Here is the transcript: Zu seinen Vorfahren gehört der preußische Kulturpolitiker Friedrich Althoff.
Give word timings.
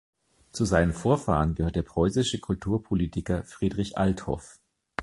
Zu 0.51 0.65
seinen 0.65 0.93
Vorfahren 0.93 1.53
gehört 1.53 1.75
der 1.75 1.83
preußische 1.83 2.39
Kulturpolitiker 2.39 3.43
Friedrich 3.43 3.99
Althoff. 3.99 4.59